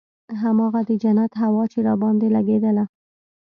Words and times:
هماغه 0.41 0.81
د 0.89 0.91
جنت 1.03 1.31
هوا 1.43 1.63
چې 1.71 1.79
راباندې 1.87 2.27
لګېدله. 2.35 2.83